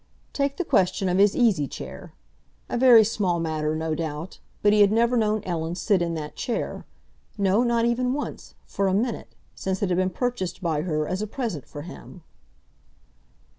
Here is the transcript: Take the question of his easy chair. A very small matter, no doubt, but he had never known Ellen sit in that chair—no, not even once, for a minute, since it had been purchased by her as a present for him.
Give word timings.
Take 0.33 0.57
the 0.57 0.65
question 0.65 1.09
of 1.09 1.19
his 1.19 1.35
easy 1.35 1.67
chair. 1.67 2.13
A 2.69 2.75
very 2.75 3.03
small 3.03 3.39
matter, 3.39 3.75
no 3.75 3.93
doubt, 3.93 4.39
but 4.63 4.73
he 4.73 4.81
had 4.81 4.91
never 4.91 5.15
known 5.15 5.43
Ellen 5.43 5.75
sit 5.75 6.01
in 6.01 6.15
that 6.15 6.35
chair—no, 6.35 7.61
not 7.63 7.85
even 7.85 8.13
once, 8.15 8.55
for 8.65 8.87
a 8.87 8.95
minute, 8.95 9.35
since 9.53 9.83
it 9.83 9.89
had 9.89 9.99
been 9.99 10.09
purchased 10.09 10.59
by 10.59 10.81
her 10.81 11.07
as 11.07 11.21
a 11.21 11.27
present 11.27 11.67
for 11.67 11.83
him. 11.83 12.23